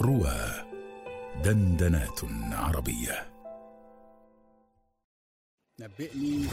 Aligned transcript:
روى 0.00 0.64
دندنات 1.44 2.20
عربية. 2.52 3.26
نبئني. 5.80 6.46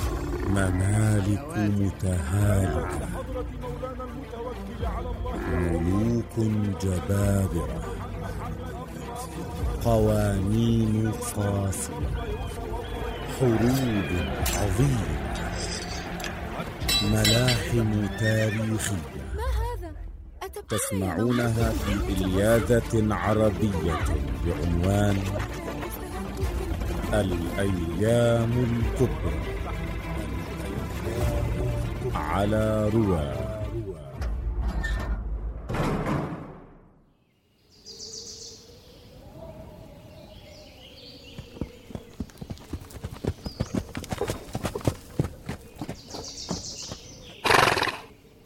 ممالك 0.48 1.58
متهالكة 1.58 3.08
ملوك 5.48 6.40
جبابرة. 6.82 7.84
قوانين 9.86 11.12
فاصلة. 11.12 12.12
حروب 13.40 14.10
عظيمة. 14.56 15.34
ملاحم 17.04 18.08
تاريخية. 18.20 19.33
تسمعونها 20.74 21.72
في 21.72 21.94
إلياذة 22.14 23.14
عربية 23.16 24.00
بعنوان 24.46 25.18
الأيام 27.14 28.52
الكبرى. 28.52 29.40
على 32.16 32.90
رواه 32.94 33.54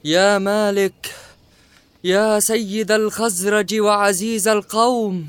يا 0.04 0.38
مالك 0.38 1.07
يا 2.04 2.40
سيد 2.40 2.92
الخزرج 2.92 3.80
وعزيز 3.80 4.48
القوم 4.48 5.28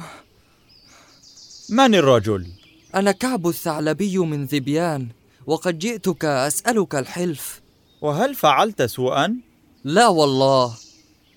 من 1.71 1.95
الرجل؟ 1.95 2.47
أنا 2.95 3.13
كعب 3.13 3.49
الثعلبي 3.49 4.19
من 4.19 4.45
ذبيان 4.45 5.09
وقد 5.47 5.79
جئتك 5.79 6.25
أسألك 6.25 6.95
الحلف 6.95 7.61
وهل 8.01 8.35
فعلت 8.35 8.83
سوءا؟ 8.83 9.37
لا 9.85 10.09
والله 10.09 10.75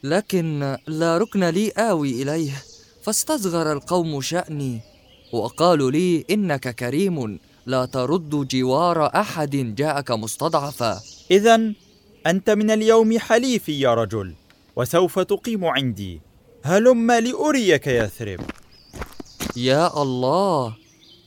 لكن 0.03 0.77
لا 0.87 1.17
ركن 1.17 1.43
لي 1.43 1.69
آوي 1.69 2.21
إليه 2.21 2.63
فاستصغر 3.03 3.71
القوم 3.71 4.21
شأني 4.21 4.81
وقالوا 5.33 5.91
لي 5.91 6.25
إنك 6.29 6.75
كريم 6.75 7.39
لا 7.65 7.85
ترد 7.85 8.47
جوار 8.47 9.05
أحد 9.05 9.75
جاءك 9.75 10.11
مستضعفا 10.11 10.99
إذا 11.31 11.73
أنت 12.27 12.49
من 12.49 12.71
اليوم 12.71 13.19
حليفي 13.19 13.79
يا 13.79 13.93
رجل 13.93 14.33
وسوف 14.81 15.19
تقيم 15.19 15.65
عندي. 15.65 16.21
هلم 16.63 17.11
لأريك 17.11 17.87
يثرب. 17.87 18.39
يا 19.55 20.01
الله 20.01 20.75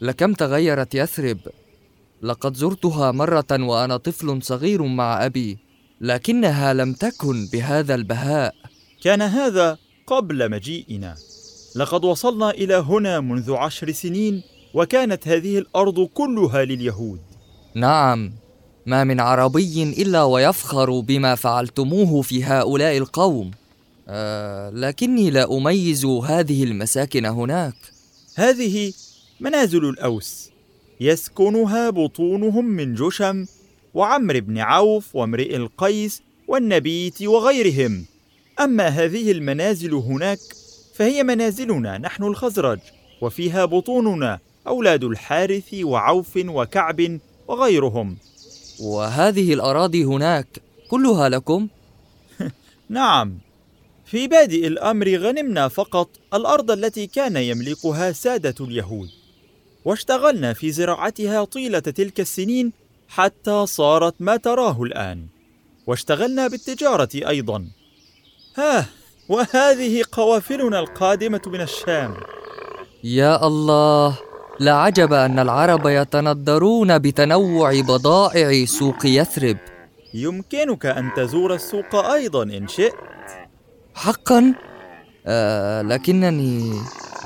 لكم 0.00 0.32
تغيرت 0.32 0.94
يثرب. 0.94 1.38
لقد 2.22 2.54
زرتها 2.54 3.12
مرة 3.12 3.50
وأنا 3.52 3.96
طفل 3.96 4.42
صغير 4.42 4.82
مع 4.82 5.26
أبي 5.26 5.58
لكنها 6.00 6.72
لم 6.72 6.92
تكن 6.92 7.46
بهذا 7.52 7.94
البهاء. 7.94 8.54
كان 9.02 9.22
هذا 9.22 9.78
قبل 10.06 10.50
مجيئنا. 10.50 11.16
لقد 11.76 12.04
وصلنا 12.04 12.50
إلى 12.50 12.74
هنا 12.74 13.20
منذ 13.20 13.52
عشر 13.52 13.92
سنين 13.92 14.42
وكانت 14.74 15.28
هذه 15.28 15.58
الأرض 15.58 16.00
كلها 16.00 16.64
لليهود. 16.64 17.20
نعم. 17.74 18.32
ما 18.86 19.04
من 19.04 19.20
عربي 19.20 19.82
إلا 19.82 20.22
ويفخر 20.22 21.00
بما 21.00 21.34
فعلتموه 21.34 22.22
في 22.22 22.44
هؤلاء 22.44 22.98
القوم. 22.98 23.50
آه 24.08 24.70
لكني 24.70 25.30
لا 25.30 25.56
أميز 25.56 26.04
هذه 26.04 26.64
المساكن 26.64 27.26
هناك. 27.26 27.74
هذه 28.34 28.92
منازل 29.40 29.84
الأوس. 29.84 30.50
يسكنها 31.00 31.90
بطونهم 31.90 32.64
من 32.64 32.94
جشم 32.94 33.46
وعمرو 33.94 34.40
بن 34.40 34.58
عوف 34.58 35.16
وامرئ 35.16 35.56
القيس 35.56 36.22
والنبيت 36.48 37.22
وغيرهم. 37.22 38.04
أما 38.60 38.86
هذه 38.88 39.32
المنازل 39.32 39.94
هناك 39.94 40.38
فهي 40.94 41.22
منازلنا 41.22 41.98
نحن 41.98 42.24
الخزرج 42.24 42.78
وفيها 43.20 43.64
بطوننا 43.64 44.38
أولاد 44.66 45.04
الحارث 45.04 45.74
وعوف 45.74 46.36
وكعب 46.36 47.18
وغيرهم. 47.48 48.16
وهذه 48.80 49.54
الأراضي 49.54 50.04
هناك 50.04 50.46
كلها 50.88 51.28
لكم؟ 51.28 51.68
نعم. 52.88 53.38
في 54.04 54.28
بادئ 54.28 54.66
الأمر 54.66 55.16
غنمنا 55.16 55.68
فقط 55.68 56.08
الأرض 56.34 56.70
التي 56.70 57.06
كان 57.06 57.36
يملكها 57.36 58.12
سادة 58.12 58.54
اليهود. 58.60 59.08
واشتغلنا 59.84 60.52
في 60.52 60.72
زراعتها 60.72 61.44
طيلة 61.44 61.78
تلك 61.78 62.20
السنين 62.20 62.72
حتى 63.08 63.66
صارت 63.66 64.14
ما 64.20 64.36
تراه 64.36 64.82
الآن. 64.82 65.26
واشتغلنا 65.86 66.48
بالتجارة 66.48 67.08
أيضا. 67.14 67.68
ها 68.56 68.86
وهذه 69.28 70.04
قوافلنا 70.12 70.78
القادمة 70.78 71.42
من 71.46 71.60
الشام. 71.60 72.16
يا 73.04 73.46
الله! 73.46 74.33
لا 74.60 74.74
عجب 74.74 75.12
أن 75.12 75.38
العرب 75.38 75.86
يتندرون 75.86 76.98
بتنوع 76.98 77.80
بضائع 77.80 78.64
سوق 78.64 79.06
يثرب. 79.06 79.56
يمكنك 80.14 80.86
أن 80.86 81.10
تزور 81.16 81.54
السوق 81.54 81.94
أيضا 81.94 82.42
إن 82.42 82.68
شئت. 82.68 82.94
حقا؟ 83.94 84.54
آه 85.26 85.82
لكنني 85.82 86.72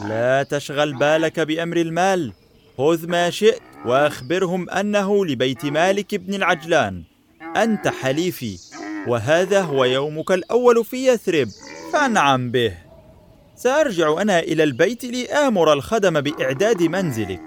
لا 0.08 0.42
تشغل 0.42 0.98
بالك 0.98 1.40
بأمر 1.40 1.76
المال. 1.76 2.32
خذ 2.78 3.06
ما 3.06 3.30
شئت 3.30 3.62
وأخبرهم 3.86 4.70
أنه 4.70 5.26
لبيت 5.26 5.64
مالك 5.64 6.14
بن 6.14 6.34
العجلان. 6.34 7.02
أنت 7.56 7.88
حليفي 7.88 8.58
وهذا 9.08 9.60
هو 9.60 9.84
يومك 9.84 10.30
الأول 10.30 10.84
في 10.84 11.06
يثرب. 11.06 11.48
فانعم 11.92 12.50
به. 12.50 12.87
سأرجع 13.58 14.22
أنا 14.22 14.38
إلى 14.38 14.62
البيت 14.62 15.04
لآمر 15.04 15.72
الخدم 15.72 16.20
بإعداد 16.20 16.82
منزلك. 16.82 17.42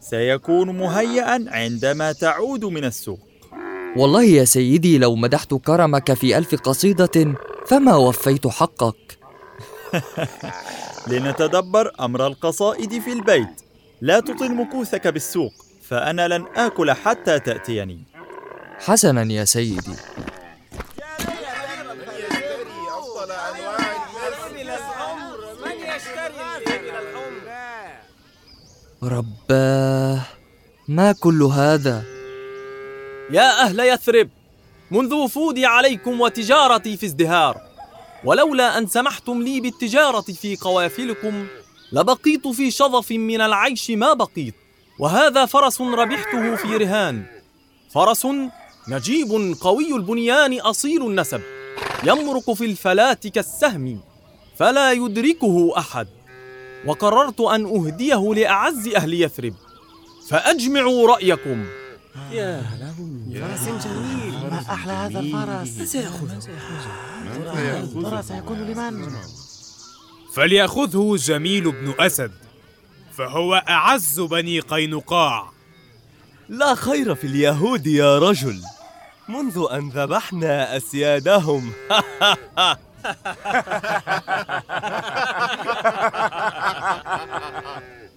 سيكون 0.00 0.78
مهيئا 0.78 1.44
عندما 1.48 2.12
تعود 2.12 2.64
من 2.64 2.84
السوق. 2.84 3.18
والله 3.96 4.24
يا 4.24 4.44
سيدي 4.44 4.98
لو 4.98 5.14
مدحت 5.14 5.54
كرمك 5.54 6.14
في 6.14 6.38
ألف 6.38 6.54
قصيدة 6.54 7.34
فما 7.66 7.96
وفيت 7.96 8.46
حقك؟ 8.46 9.18
لنتدبر 11.10 11.92
أمر 12.00 12.26
القصائد 12.26 12.98
في 12.98 13.12
البيت. 13.12 13.62
لا 14.00 14.20
تطل 14.20 14.54
مكوثك 14.54 15.06
بالسوق 15.06 15.52
فأنا 15.82 16.28
لن 16.28 16.44
آكل 16.56 16.92
حتى 16.92 17.38
تأتيني. 17.38 17.98
حسنا 18.78 19.32
يا 19.32 19.44
سيدي. 19.44 19.94
رباه 29.02 30.20
ما 30.88 31.12
كل 31.12 31.42
هذا؟ 31.42 32.02
يا 33.30 33.62
أهل 33.62 33.80
يثرب 33.80 34.28
منذ 34.90 35.14
وفودي 35.14 35.66
عليكم 35.66 36.20
وتجارتي 36.20 36.96
في 36.96 37.06
ازدهار 37.06 37.60
ولولا 38.24 38.78
أن 38.78 38.86
سمحتم 38.86 39.42
لي 39.42 39.60
بالتجارة 39.60 40.20
في 40.20 40.56
قوافلكم 40.56 41.46
لبقيت 41.92 42.48
في 42.48 42.70
شظف 42.70 43.10
من 43.10 43.40
العيش 43.40 43.90
ما 43.90 44.12
بقيت 44.12 44.54
وهذا 44.98 45.46
فرس 45.46 45.80
ربحته 45.80 46.56
في 46.56 46.76
رهان 46.76 47.22
فرس 47.94 48.26
نجيب 48.88 49.56
قوي 49.60 49.96
البنيان 49.96 50.60
أصيل 50.60 51.06
النسب 51.06 51.40
يمرق 52.04 52.52
في 52.52 52.64
الفلاة 52.64 53.14
كالسهم 53.34 54.00
فلا 54.56 54.92
يدركه 54.92 55.72
أحد. 55.78 56.08
وقررت 56.86 57.40
أن 57.40 57.64
أهديه 57.66 58.34
لأعز 58.34 58.88
أهل 58.88 59.14
يثرب. 59.14 59.54
فأجمعوا 60.28 61.08
رأيكم. 61.08 61.66
يا 62.30 62.62
له 62.80 62.94
فرس 63.40 63.86
جميل. 63.86 64.50
ما 64.50 64.64
أحلى 64.70 64.92
هذا 64.92 65.20
الفرس؟ 65.20 65.88
سيأخذه 65.90 66.38
ترى 68.02 68.22
سيكون 68.22 68.58
لمن؟ 68.58 69.12
فليأخذه 70.34 71.16
جميل 71.16 71.72
بن 71.72 71.94
أسد 71.98 72.32
فهو 73.12 73.54
أعز 73.54 74.20
بني 74.20 74.60
قينقاع. 74.60 75.50
لا 76.48 76.74
خير 76.74 77.14
في 77.14 77.26
اليهود 77.26 77.86
يا 77.86 78.18
رجل. 78.18 78.62
منذ 79.28 79.66
أن 79.72 79.88
ذبحنا 79.88 80.76
أسيادهم. 80.76 81.72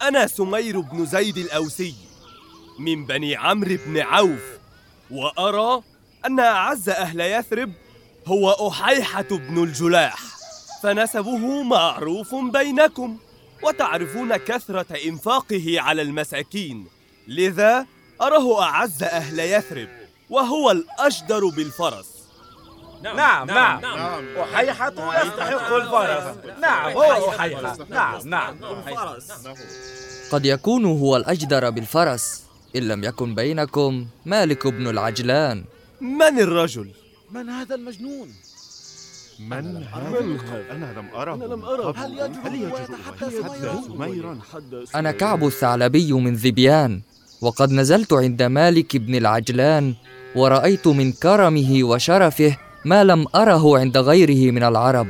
أنا 0.04 0.28
سمير 0.28 0.80
بن 0.80 1.06
زيد 1.06 1.38
الأوسي 1.38 1.96
من 2.80 3.06
بني 3.06 3.36
عمرو 3.36 3.78
بن 3.86 4.00
عوف 4.00 4.44
وأرى 5.12 5.84
أن 6.26 6.40
أعز 6.40 6.90
أهل 6.90 7.20
يثرب 7.20 7.74
هو 8.28 8.70
أحيحة 8.70 9.22
بن 9.32 9.64
الجلاح 9.64 10.20
فنسبه 10.84 11.64
معروف 11.64 12.36
بينكم 12.36 13.18
وتعرفون 13.64 14.38
كثرة 14.38 14.98
إنفاقه 15.06 15.76
على 15.82 16.02
المساكين 16.02 16.88
لذا 17.28 17.86
أراه 18.22 18.64
أعز 18.64 19.04
أهل 19.04 19.40
يثرب 19.40 19.90
وهو 20.30 20.72
الأجدر 20.72 21.48
بالفرس. 21.48 22.13
نعم 23.04 23.48
نعم 23.48 23.82
نعم 23.82 24.24
وحيحة 24.38 24.94
يستحق 25.26 25.74
الفرس. 25.74 26.36
نعم 26.62 26.92
هو 26.92 27.32
حيحة 27.32 27.78
نعم 27.90 28.28
نعم. 28.28 28.56
قد 30.32 30.46
يكون 30.46 30.86
هو 30.86 31.18
الأجدر 31.18 31.70
بالفرس 31.70 32.44
إن 32.76 32.88
لم 32.88 33.04
يكن 33.04 33.36
بينكم 33.36 34.06
مالك 34.26 34.68
بن 34.68 34.88
العجلان. 34.88 35.64
من 36.02 36.40
الرجل؟ 36.40 36.90
من 37.32 37.50
هذا 37.50 37.76
المجنون؟ 37.76 38.28
من 39.40 39.84
هذا؟ 39.88 40.42
أنا 40.72 41.00
لم 41.00 41.10
أره 41.16 41.34
أنا 41.34 41.46
لم 41.46 41.66
أره 41.66 41.94
هل 41.98 42.14
يجرؤ 42.56 42.74
ويتحدث 42.74 43.34
سميرا 43.88 44.40
أنا 44.96 45.12
كعب 45.12 45.46
الثعلبي 45.46 46.14
من 46.14 46.34
ذبيان 46.34 47.02
وقد 47.42 47.72
نزلت 47.72 48.14
عند 48.14 48.44
مالك 48.44 48.98
بن 48.98 49.16
العجلان 49.16 49.96
ورأيت 50.36 50.88
من 50.88 51.12
كرمه 51.12 51.84
وشرفه 51.84 52.58
ما 52.86 53.04
لم 53.04 53.26
أره 53.36 53.80
عند 53.80 53.98
غيره 53.98 54.52
من 54.52 54.64
العرب. 54.64 55.08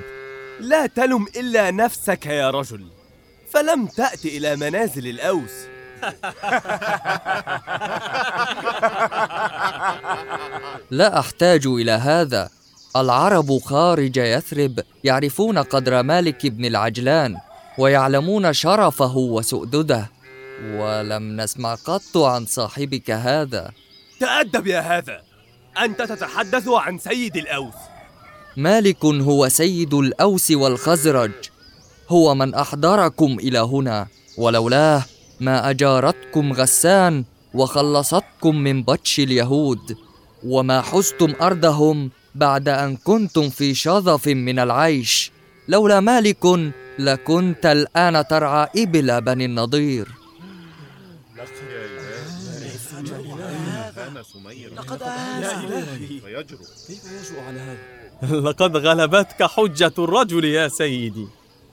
لا 0.59 0.85
تلم 0.85 1.25
إلا 1.35 1.71
نفسك 1.71 2.25
يا 2.25 2.49
رجل. 2.49 2.85
فلم 3.51 3.85
تأت 3.85 4.25
إلى 4.25 4.55
منازل 4.55 5.07
الأوس. 5.07 5.51
لا 10.91 11.19
أحتاج 11.19 11.67
إلى 11.67 11.91
هذا. 11.91 12.49
العرب 12.95 13.59
خارج 13.59 14.17
يثرب 14.17 14.79
يعرفون 15.03 15.57
قدر 15.57 16.03
مالك 16.03 16.47
بن 16.47 16.65
العجلان 16.65 17.37
ويعلمون 17.77 18.53
شرفه 18.53 19.17
وسؤدده. 19.17 20.09
ولم 20.63 21.41
نسمع 21.41 21.75
قط 21.75 22.17
عن 22.17 22.45
صاحبك 22.45 23.11
هذا. 23.11 23.71
تأدب 24.19 24.67
يا 24.67 24.79
هذا. 24.79 25.32
أنت 25.77 26.01
تتحدث 26.01 26.67
عن 26.67 26.99
سيد 26.99 27.37
الأوس. 27.37 27.73
مالك 28.57 29.05
هو 29.05 29.49
سيد 29.49 29.93
الأوس 29.93 30.51
والخزرج. 30.51 31.31
هو 32.09 32.35
من 32.35 32.53
أحضركم 32.53 33.37
إلى 33.39 33.59
هنا 33.59 34.07
ولولاه 34.37 35.03
ما 35.39 35.69
أجارتكم 35.69 36.53
غسان 36.53 37.23
وخلصتكم 37.53 38.55
من 38.55 38.83
بطش 38.83 39.19
اليهود. 39.19 39.97
وما 40.45 40.81
حزتم 40.81 41.33
أرضهم 41.41 42.11
بعد 42.35 42.69
أن 42.69 42.95
كنتم 42.95 43.49
في 43.49 43.73
شظف 43.73 44.27
من 44.27 44.59
العيش. 44.59 45.31
لولا 45.67 45.99
مالك 45.99 46.45
لكنت 46.99 47.65
الآن 47.65 48.27
ترعى 48.27 48.67
إبل 48.77 49.21
بني 49.21 49.45
النضير. 49.45 50.07
لقد 54.75 55.03
لقد 58.31 58.77
غلبتك 58.77 59.43
حجة 59.43 59.93
الرجل 59.99 60.45
يا 60.45 60.67
سيدي. 60.67 61.27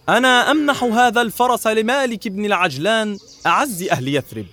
أنا 0.09 0.51
أمنح 0.51 0.85
هذا 0.85 1.21
الفرس 1.21 1.67
لمالك 1.67 2.29
بن 2.29 2.45
العجلان 2.45 3.19
أعز 3.47 3.83
أهل 3.83 4.09
يثرب. 4.09 4.47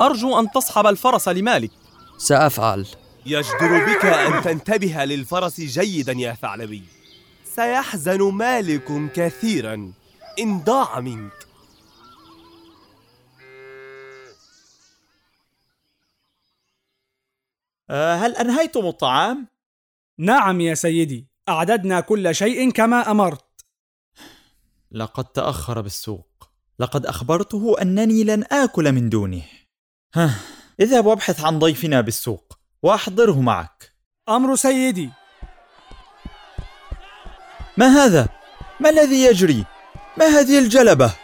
أرجو 0.00 0.40
أن 0.40 0.50
تصحب 0.50 0.86
الفرس 0.86 1.28
لمالك. 1.28 1.70
سأفعل. 2.18 2.86
يجدر 3.26 3.86
بك 3.86 4.04
أن 4.04 4.42
تنتبه 4.42 5.04
للفرس 5.04 5.60
جيدا 5.60 6.12
يا 6.12 6.36
ثعلبي. 6.42 6.82
سيحزن 7.56 8.22
مالك 8.22 9.12
كثيرا. 9.14 9.92
إن 10.38 10.60
ضاع 10.60 11.00
منك. 11.00 11.46
هل 17.90 18.36
أنهيتم 18.36 18.86
الطعام؟ 18.86 19.46
نعم 20.18 20.60
يا 20.60 20.74
سيدي 20.74 21.28
أعددنا 21.48 22.00
كل 22.00 22.34
شيء 22.34 22.70
كما 22.70 23.10
أمرت 23.10 23.44
لقد 24.90 25.24
تأخر 25.24 25.80
بالسوق 25.80 26.50
لقد 26.78 27.06
أخبرته 27.06 27.76
أنني 27.82 28.24
لن 28.24 28.44
آكل 28.52 28.92
من 28.92 29.08
دونه 29.08 29.42
ها 30.14 30.34
اذهب 30.80 31.06
وابحث 31.06 31.44
عن 31.44 31.58
ضيفنا 31.58 32.00
بالسوق 32.00 32.58
وأحضره 32.82 33.40
معك 33.40 33.92
أمر 34.28 34.56
سيدي 34.56 35.10
ما 37.76 37.86
هذا؟ 37.86 38.28
ما 38.80 38.90
الذي 38.90 39.24
يجري؟ 39.24 39.64
ما 40.18 40.26
هذه 40.26 40.58
الجلبة؟ 40.58 41.14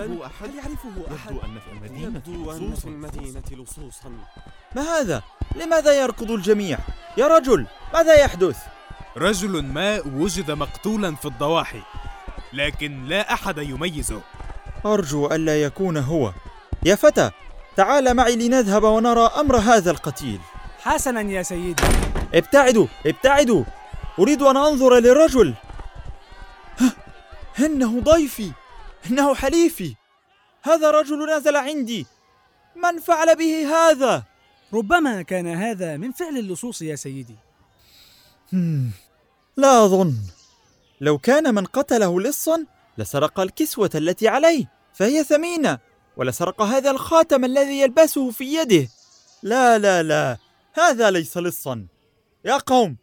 يعرفه 0.00 0.26
أحد؟ 0.26 0.48
هل 0.48 0.54
يعرفه 0.54 1.14
أحد؟ 1.16 1.30
يبدو 1.30 1.40
أن 1.44 1.58
في 1.60 1.72
المدينة 1.72 2.02
يبدو 2.06 2.50
أن 2.52 2.58
في 2.58 2.64
لصوصا 2.64 2.88
المدينة 2.88 3.42
لصوصا 3.50 4.12
ما 4.76 4.82
هذا؟ 4.82 5.22
لماذا 5.56 5.92
يركض 6.02 6.30
الجميع؟ 6.30 6.78
يا 7.16 7.26
رجل 7.26 7.66
ماذا 7.94 8.14
يحدث؟ 8.14 8.56
رجل 9.16 9.62
ما 9.62 10.00
وجد 10.06 10.50
مقتولا 10.50 11.14
في 11.14 11.24
الضواحي 11.24 11.82
لكن 12.52 13.04
لا 13.04 13.32
أحد 13.34 13.58
يميزه 13.58 14.20
أرجو 14.86 15.26
ألا 15.26 15.62
يكون 15.62 15.96
هو 15.96 16.32
يا 16.82 16.94
فتى 16.94 17.30
تعال 17.76 18.14
معي 18.14 18.36
لنذهب 18.36 18.82
ونرى 18.82 19.20
أمر 19.40 19.56
هذا 19.56 19.90
القتيل 19.90 20.40
حسنا 20.82 21.20
يا 21.20 21.42
سيدي 21.42 21.82
ابتعدوا 22.34 22.86
ابتعدوا 23.06 23.64
أريد 24.18 24.42
أن 24.42 24.56
أنظر 24.56 24.98
للرجل 24.98 25.54
ها، 26.78 26.92
إنه 27.66 28.00
ضيفي 28.00 28.50
إنه 29.06 29.34
حليفي. 29.34 29.94
هذا 30.62 30.90
رجل 30.90 31.36
نزل 31.36 31.56
عندي. 31.56 32.06
من 32.76 33.00
فعل 33.00 33.36
به 33.36 33.66
هذا؟ 33.66 34.24
ربما 34.72 35.22
كان 35.22 35.46
هذا 35.46 35.96
من 35.96 36.12
فعل 36.12 36.38
اللصوص 36.38 36.82
يا 36.82 36.96
سيدي. 36.96 37.36
لا 39.56 39.84
أظن. 39.84 40.14
لو 41.00 41.18
كان 41.18 41.54
من 41.54 41.64
قتله 41.64 42.20
لصا 42.20 42.66
لسرق 42.98 43.40
الكسوة 43.40 43.90
التي 43.94 44.28
عليه 44.28 44.70
فهي 44.94 45.24
ثمينة 45.24 45.78
ولسرق 46.16 46.62
هذا 46.62 46.90
الخاتم 46.90 47.44
الذي 47.44 47.80
يلبسه 47.80 48.30
في 48.30 48.54
يده. 48.54 48.88
لا 49.42 49.78
لا 49.78 50.02
لا 50.02 50.38
هذا 50.74 51.10
ليس 51.10 51.36
لصا. 51.36 51.86
يا 52.44 52.56
قوم 52.56 52.96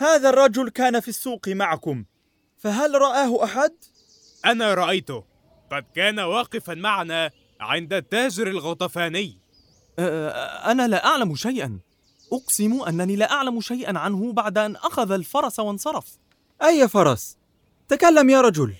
هذا 0.00 0.28
الرجل 0.28 0.68
كان 0.68 1.00
في 1.00 1.08
السوق 1.08 1.48
معكم. 1.48 2.04
فهل 2.58 2.94
رآه 2.94 3.44
أحد؟ 3.44 3.72
أنا 4.46 4.74
رأيته. 4.74 5.24
قد 5.72 5.84
كان 5.94 6.20
واقفا 6.20 6.74
معنا 6.74 7.30
عند 7.60 7.92
التاجر 7.92 8.46
الغطفاني. 8.46 9.38
أه، 9.98 10.28
أنا 10.70 10.88
لا 10.88 11.06
أعلم 11.06 11.34
شيئا. 11.34 11.78
أقسم 12.32 12.82
أنني 12.82 13.16
لا 13.16 13.32
أعلم 13.32 13.60
شيئا 13.60 13.98
عنه 13.98 14.32
بعد 14.32 14.58
أن 14.58 14.76
أخذ 14.76 15.12
الفرس 15.12 15.60
وانصرف. 15.60 16.18
أي 16.62 16.88
فرس؟ 16.88 17.36
تكلم 17.88 18.30
يا 18.30 18.40
رجل. 18.40 18.74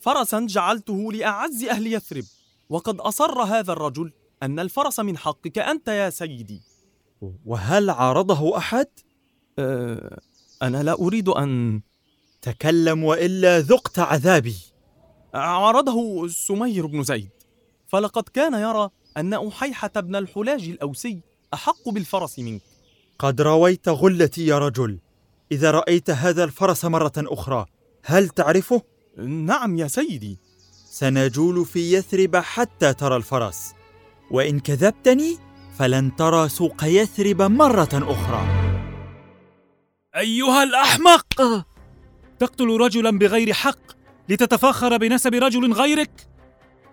فرسا 0.00 0.46
جعلته 0.48 1.12
لأعز 1.12 1.64
أهل 1.64 1.86
يثرب. 1.86 2.24
وقد 2.68 3.00
أصر 3.00 3.42
هذا 3.42 3.72
الرجل 3.72 4.12
أن 4.42 4.58
الفرس 4.58 5.00
من 5.00 5.18
حقك 5.18 5.58
أنت 5.58 5.88
يا 5.88 6.10
سيدي. 6.10 6.60
وهل 7.46 7.90
عارضه 7.90 8.56
أحد؟ 8.56 8.86
أه 9.58 10.20
أنا 10.62 10.82
لا 10.82 10.92
أريد 10.92 11.28
أن 11.28 11.80
تكلم 12.42 13.04
وإلا 13.04 13.60
ذقت 13.60 13.98
عذابي. 13.98 14.56
عارضه 15.38 16.28
سمير 16.28 16.86
بن 16.86 17.02
زيد. 17.02 17.30
فلقد 17.88 18.22
كان 18.22 18.54
يرى 18.54 18.90
أن 19.16 19.34
أحيحة 19.34 19.90
بن 19.96 20.16
الحلاج 20.16 20.68
الأوسي 20.68 21.20
أحق 21.54 21.88
بالفرس 21.88 22.38
منك. 22.38 22.62
قد 23.18 23.40
رويت 23.40 23.88
غلتي 23.88 24.46
يا 24.46 24.58
رجل. 24.58 24.98
إذا 25.52 25.70
رأيت 25.70 26.10
هذا 26.10 26.44
الفرس 26.44 26.84
مرة 26.84 27.12
أخرى 27.18 27.66
هل 28.04 28.28
تعرفه؟ 28.28 28.82
نعم 29.18 29.78
يا 29.78 29.88
سيدي. 29.88 30.38
سنجول 30.90 31.64
في 31.64 31.92
يثرب 31.92 32.36
حتى 32.36 32.94
ترى 32.94 33.16
الفرس. 33.16 33.72
وإن 34.30 34.60
كذبتني 34.60 35.36
فلن 35.78 36.16
ترى 36.16 36.48
سوق 36.48 36.84
يثرب 36.84 37.42
مرة 37.42 37.88
أخرى. 37.92 38.68
أيها 40.16 40.62
الأحمق! 40.62 41.42
تقتل 42.38 42.66
رجلا 42.80 43.18
بغير 43.18 43.52
حق. 43.52 43.97
لتتفاخر 44.28 44.96
بنسب 44.96 45.34
رجل 45.34 45.72
غيرك؟ 45.72 46.10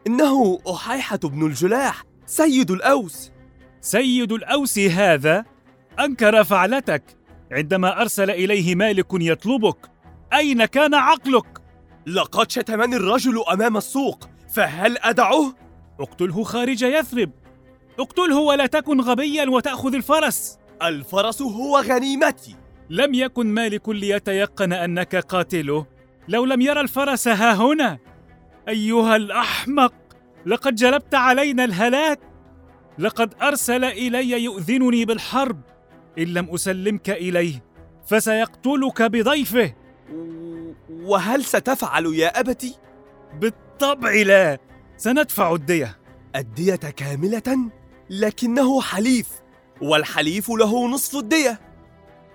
إنه 0.08 0.60
أحيحة 0.74 1.18
بن 1.18 1.46
الجلاح 1.46 2.04
سيد 2.26 2.72
الأوس. 2.72 3.32
سيد 3.82 4.32
الأوس 4.32 4.80
هذا؟ 4.80 5.46
أنكر 6.00 6.44
فعلتك. 6.44 7.04
عندما 7.52 8.02
أرسل 8.02 8.32
إليه 8.32 8.76
مالك 8.76 9.08
يطلبك 9.14 9.78
أين 10.34 10.66
كان 10.66 10.94
عقلك؟ 10.94 11.62
لقد 12.08 12.52
شتمني 12.52 12.96
الرجل 12.96 13.44
أمام 13.54 13.78
السوق 13.78 14.30
فهل 14.50 14.98
أدعه؟ 14.98 15.56
اقتله 16.00 16.44
خارج 16.44 16.82
يثرب. 16.82 17.32
اقتله 18.00 18.40
ولا 18.40 18.66
تكن 18.66 19.02
غبيا 19.02 19.50
وتأخذ 19.50 19.96
الفرس. 19.96 20.58
الفرس 20.84 21.42
هو 21.42 21.80
غنيمتي. 21.80 22.56
لم 22.90 23.14
يكن 23.14 23.46
مالك 23.48 23.90
ليتيقن 23.90 24.74
أنك 24.74 25.16
قاتله. 25.16 25.95
لو 26.28 26.46
لم 26.46 26.62
يرى 26.62 26.82
الفرس 26.82 27.28
ها 27.28 27.54
هنا. 27.54 27.98
أيها 28.68 29.16
الأحمق 29.16 29.94
لقد 30.46 30.76
جلبت 30.76 31.16
علينا 31.16 31.64
الهلاك 31.64 32.20
لقد 33.00 33.34
أرسل 33.42 33.84
إلي 33.84 34.44
يؤذنني 34.44 35.06
بالحرب. 35.06 35.62
إن 36.18 36.24
لم 36.24 36.50
أسلمك 36.50 37.10
إليه 37.10 37.64
فسيقتلك 38.08 39.02
بضيفه. 39.02 39.74
وهل 40.90 41.44
ستفعل 41.46 42.06
يا 42.06 42.40
أبتي؟ 42.40 42.76
بالطبع 43.40 44.12
لا. 44.12 44.58
سندفع 44.98 45.54
الدية. 45.54 45.98
الدية 46.36 46.76
كاملة؟ 46.76 47.72
لكنه 48.10 48.82
حليف 48.82 49.28
والحليف 49.82 50.50
له 50.50 50.88
نصف 50.88 51.16
الدية. 51.16 51.60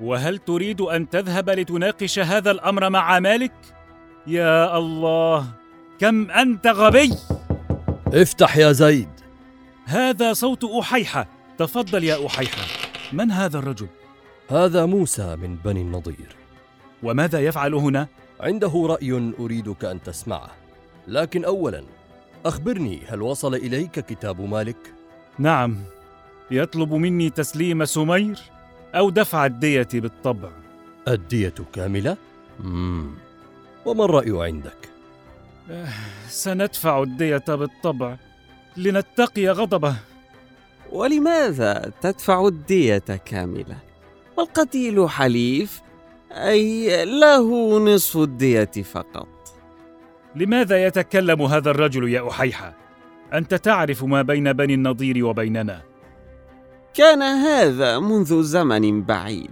وهل 0.00 0.38
تريد 0.38 0.80
أن 0.80 1.11
تذهب 1.11 1.50
لتناقش 1.50 2.18
هذا 2.18 2.50
الأمر 2.50 2.90
مع 2.90 3.20
مالك؟ 3.20 3.52
يا 4.27 4.79
الله 4.79 5.47
كم 5.99 6.31
أنت 6.31 6.67
غبي! 6.67 7.11
افتح 8.07 8.57
يا 8.57 8.73
زيد. 8.73 9.09
هذا 9.85 10.33
صوت 10.33 10.65
أحيحة. 10.65 11.27
تفضل 11.59 12.05
يا 12.05 12.27
أحيحة. 12.27 12.62
من 13.12 13.31
هذا 13.31 13.59
الرجل؟ 13.59 13.89
هذا 14.50 14.87
موسى 14.87 15.37
من 15.37 15.57
بني 15.57 15.81
النضير. 15.81 16.37
وماذا 17.03 17.41
يفعل 17.41 17.75
هنا؟ 17.75 18.07
عنده 18.41 18.87
رأي 18.87 19.33
أريدك 19.41 19.85
أن 19.85 20.03
تسمعه. 20.03 20.50
لكن 21.09 21.45
اولا 21.45 21.83
أخبرني 22.47 23.03
هل 23.09 23.23
وصل 23.23 23.55
إليك 23.55 24.00
كتاب 24.00 24.41
مالك؟ 24.41 24.95
نعم. 25.39 25.77
يطلب 26.50 26.95
مني 26.95 27.31
تسليم 27.31 27.85
سمير 27.85 28.39
أو 28.95 29.11
دفع 29.11 29.47
الدية 29.47 29.89
بالطبع. 29.95 30.50
الدية 31.09 31.55
كاملة؟ 31.73 32.17
مم. 32.61 33.11
وما 33.87 34.05
الرأي 34.05 34.47
عندك؟ 34.47 34.89
سندفع 36.29 37.03
الدية 37.03 37.45
بالطبع. 37.49 38.17
لنتقي 38.77 39.49
غضبه. 39.49 39.97
ولماذا 40.93 41.93
تدفع 42.01 42.47
الدية 42.47 43.05
كاملة؟ 43.25 43.77
والقتيل 44.37 45.09
حليف 45.09 45.83
أي 46.33 47.05
له 47.05 47.79
نصف 47.79 48.17
الدية 48.17 48.65
فقط. 48.65 49.29
لماذا 50.37 50.87
يتكلم 50.87 51.43
هذا 51.43 51.71
الرجل 51.71 52.09
يا 52.09 52.29
أحيحة؟ 52.29 52.75
أنت 53.33 53.55
تعرف 53.55 54.05
ما 54.05 54.23
بين 54.23 54.53
بني 54.53 54.75
النضير 54.75 55.25
وبيننا. 55.25 55.83
كان 56.95 57.23
هذا 57.23 57.99
منذ 57.99 58.43
زمن 58.43 59.03
بعيد. 59.03 59.51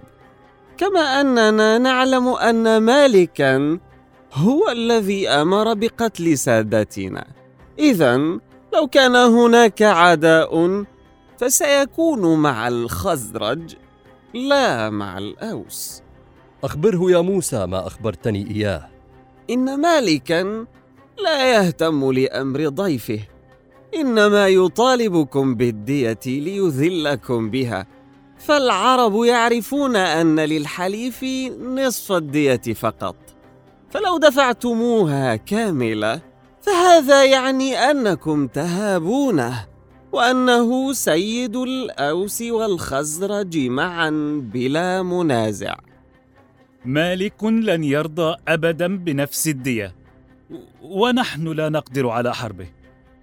كما 0.77 1.21
أننا 1.21 1.77
نعلم 1.77 2.27
أن 2.27 2.77
مالكا 2.77 3.79
هو 4.33 4.69
الذي 4.69 5.29
أمر 5.29 5.73
بقتل 5.73 6.37
سادتنا. 6.37 7.27
اذا 7.79 8.17
لو 8.73 8.87
كان 8.91 9.15
هناك 9.15 9.81
عداء 9.81 10.83
فسيكون 11.37 12.39
مع 12.39 12.67
الخزرج 12.67 13.75
لا 14.33 14.89
مع 14.89 15.17
الأوس. 15.17 16.01
أخبره 16.63 17.11
يا 17.11 17.21
موسى 17.21 17.65
ما 17.65 17.87
أخبرتني 17.87 18.51
إياه. 18.51 18.89
إن 19.49 19.81
مالكا 19.81 20.65
لا 21.23 21.55
يهتم 21.55 22.11
لأمر 22.11 22.67
ضيفه. 22.67 23.19
إنما 23.95 24.47
يطالبكم 24.47 25.55
بالدية 25.55 26.19
ليذلكم 26.25 27.49
بها. 27.49 27.87
فالعرب 28.37 29.23
يعرفون 29.23 29.95
أن 29.95 30.39
للحليف 30.39 31.23
نصف 31.61 32.11
الدية 32.11 32.73
فقط. 32.73 33.15
فلو 33.91 34.17
دفعتموها 34.17 35.35
كاملة 35.35 36.21
فهذا 36.61 37.25
يعني 37.25 37.77
أنكم 37.77 38.47
تهابونه 38.47 39.65
وأنه 40.11 40.93
سيد 40.93 41.55
الأوس 41.55 42.41
والخزرج 42.41 43.57
معا 43.57 44.09
بلا 44.53 45.03
منازع. 45.03 45.75
مالك 46.85 47.43
لن 47.43 47.83
يرضى 47.83 48.35
ابدا 48.47 48.97
بنفس 48.97 49.47
الدية. 49.47 49.95
ونحن 50.81 51.47
لا 51.47 51.69
نقدر 51.69 52.09
على 52.09 52.35
حربه. 52.35 52.67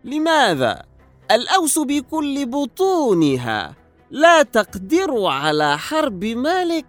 لماذا؟ 0.05 0.83
الأوس 1.31 1.79
بكل 1.79 2.47
بطونها. 2.47 3.75
لا 4.11 4.43
تقدر 4.43 5.27
على 5.27 5.79
حرب 5.79 6.25
مالك. 6.25 6.87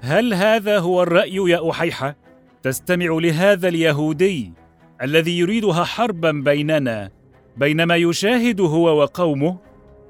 هل 0.00 0.34
هذا 0.34 0.78
هو 0.78 1.02
الرأي 1.02 1.34
يا 1.34 1.70
أحيحة؟ 1.70 2.25
تستمع 2.66 3.18
لهذا 3.20 3.68
اليهودي 3.68 4.52
الذي 5.02 5.38
يريدها 5.38 5.84
حربا 5.84 6.30
بيننا 6.32 7.10
بينما 7.56 7.96
يشاهد 7.96 8.60
هو 8.60 9.02
وقومه. 9.02 9.56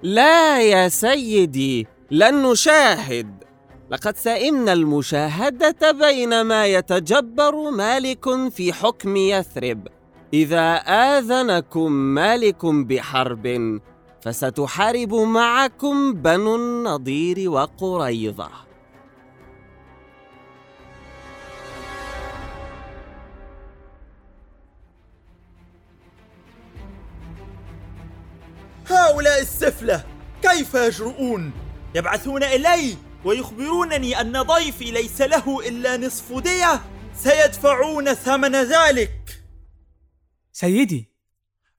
لا 0.02 0.62
يا 0.62 0.88
سيدي 0.88 1.86
لن 2.10 2.42
نشاهد. 2.42 3.44
لقد 3.90 4.16
سئمنا 4.16 4.72
المشاهدة 4.72 5.92
بينما 5.92 6.66
يتجبر 6.66 7.70
مالك 7.70 8.25
في 8.50 8.72
حكم 8.72 9.16
يثرب. 9.16 9.88
إذا 10.34 10.75
آذنكم 10.76 11.92
مالك 11.92 12.66
بحرب 12.66 13.78
فستحارب 14.20 15.14
معكم 15.14 16.12
بنو 16.12 16.56
النضير 16.56 17.50
وقريظة. 17.50 18.65
هؤلاء 28.87 29.40
السفلة 29.40 30.05
كيف 30.43 30.75
يجرؤون؟ 30.75 31.52
يبعثون 31.95 32.43
إلي 32.43 32.97
ويخبرونني 33.25 34.21
أن 34.21 34.43
ضيفي 34.43 34.90
ليس 34.90 35.21
له 35.21 35.69
إلا 35.69 35.97
نصف 35.97 36.38
دية. 36.38 36.83
سيدفعون 37.14 38.14
ثمن 38.14 38.55
ذلك. 38.55 39.43
سيدي 40.52 41.12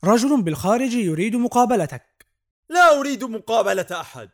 رجل 0.03 0.41
بالخارج 0.41 0.93
يريد 0.93 1.35
مقابلتك. 1.35 2.25
لا 2.69 2.99
أريد 2.99 3.23
مقابلة 3.23 3.87
أحد. 3.91 4.29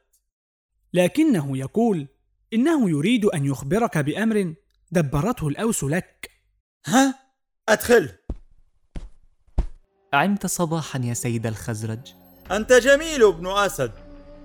لكنه 0.93 1.57
يقول 1.57 2.07
إنه 2.53 2.89
يريد 2.89 3.25
أن 3.25 3.45
يخبرك 3.45 3.97
بأمر 3.97 4.53
دبرته 4.91 5.47
الأوس 5.47 5.83
لك. 5.83 6.31
ها؟ 6.85 7.19
أدخل. 7.69 8.09
عمت 10.13 10.45
صباحا 10.45 10.99
يا 10.99 11.13
سيد 11.13 11.47
الخزرج. 11.47 12.22
أنت 12.53 12.73
جميل 12.73 13.23
ابن 13.23 13.47
أسد 13.47 13.91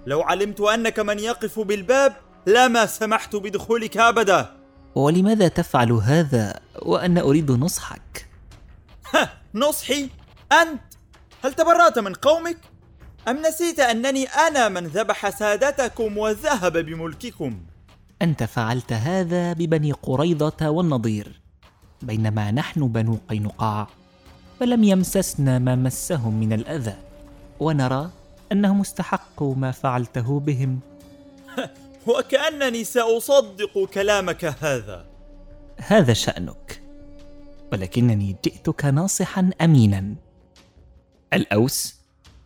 لو 0.06 0.22
علمت 0.22 0.60
أنك 0.60 1.00
من 1.00 1.18
يقف 1.18 1.60
بالباب 1.60 2.16
لما 2.46 2.86
سمحت 2.86 3.36
بدخولك 3.36 3.96
أبدا 3.96 4.54
ولماذا 4.94 5.48
تفعل 5.48 5.92
هذا 5.92 6.60
وأنا 6.82 7.20
أريد 7.20 7.50
نصحك؟ 7.50 8.28
ها 9.14 9.30
نصحي؟ 9.54 10.08
أنت؟ 10.52 10.80
هل 11.44 11.54
تبرأت 11.54 11.98
من 11.98 12.14
قومك؟ 12.14 12.58
أم 13.28 13.36
نسيت 13.36 13.80
أنني 13.80 14.24
أنا 14.24 14.68
من 14.68 14.86
ذبح 14.86 15.30
سادتكم 15.30 16.18
وذهب 16.18 16.78
بملككم؟ 16.78 17.60
أنت 18.22 18.44
فعلت 18.44 18.92
هذا 18.92 19.52
ببني 19.52 19.92
قريظة 19.92 20.70
والنضير 20.70 21.40
بينما 22.02 22.50
نحن 22.50 22.88
بنو 22.88 23.18
قينقاع 23.28 23.88
فلم 24.60 24.84
يمسسنا 24.84 25.58
ما 25.58 25.76
مسهم 25.76 26.40
من 26.40 26.52
الأذى 26.52 27.07
ونرى 27.60 28.10
أنهم 28.52 28.80
استحقوا 28.80 29.54
ما 29.54 29.70
فعلته 29.70 30.40
بهم. 30.40 30.80
وكأنني 32.08 32.84
سأصدق 32.84 33.84
كلامك 33.94 34.44
هذا. 34.44 35.06
هذا 35.78 36.12
شأنك 36.12 36.82
ولكنني 37.72 38.36
جئتك 38.44 38.84
ناصحا 38.84 39.50
أمينا. 39.60 40.14
الأوس 41.32 41.94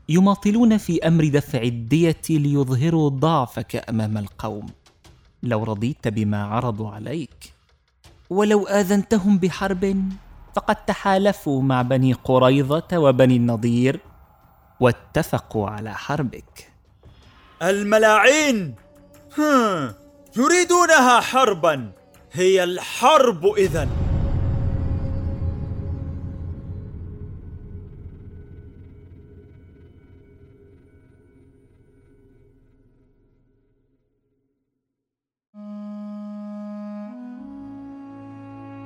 يماطلون 0.08 0.78
في 0.78 1.06
أمر 1.06 1.28
دفع 1.28 1.62
الدية 1.62 2.22
ليظهروا 2.30 3.08
ضعفك 3.08 3.88
أمام 3.88 4.18
القوم. 4.18 4.66
لو 5.42 5.64
رضيت 5.64 6.08
بما 6.08 6.44
عرضوا 6.44 6.90
عليك 6.90 7.52
ولو 8.30 8.66
آذنتهم 8.66 9.38
بحرب 9.38 10.08
فقد 10.56 10.76
تحالفوا 10.76 11.62
مع 11.62 11.82
بني 11.82 12.12
قريظة 12.12 12.88
وبني 12.92 13.36
النضير. 13.36 14.00
واتفقوا 14.80 15.68
على 15.68 15.94
حربك. 15.94 16.72
الملاعين! 17.62 18.74
هم. 19.38 19.94
يريدونها 20.36 21.20
حربا. 21.20 21.92
هي 22.32 22.64
الحرب 22.64 23.46
إذن. 23.46 23.88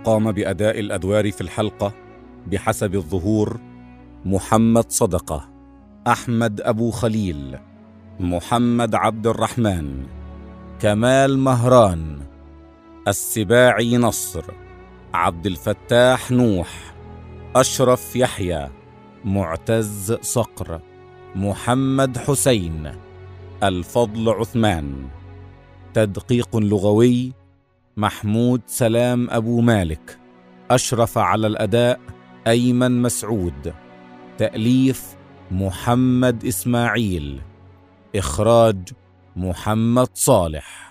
قام 0.05 0.33
بأداء 0.33 0.81
الأدوار 0.81 1.33
في 1.33 1.41
الحلقة 1.41 1.93
بحسب 2.47 2.95
الظهور 2.95 3.61
محمد 4.25 4.91
صدقة. 4.91 5.56
أحمد 6.07 6.61
أبو 6.61 6.91
خليل 6.91 7.59
محمد 8.21 8.95
عبد 8.95 9.27
الرحمن 9.27 10.07
كمال 10.81 11.39
مهران 11.39 12.21
السباعي 13.09 13.97
نصر 13.97 14.45
عبد 15.15 15.47
الفتاح 15.47 16.31
نوح 16.31 16.95
أشرف 17.57 18.17
يحيى 18.17 18.69
معتز 19.25 20.13
صقر 20.13 20.81
محمد 21.35 22.19
حسين 22.19 22.93
الفضل 23.63 24.29
عثمان. 24.29 25.09
تدقيق 25.95 26.57
لغوي 26.57 27.33
محمود 27.97 28.61
سلام 28.67 29.31
أبو 29.31 29.61
مالك 29.61 30.19
أشرف 30.71 31.19
على 31.19 31.47
الأداء 31.47 32.01
أيمن 32.47 33.03
مسعود. 33.03 33.75
تأليف 34.39 35.16
محمد 35.51 36.45
إسماعيل 36.45 37.41
إخراج 38.17 38.89
محمد 39.37 40.09
صالح. 40.15 40.86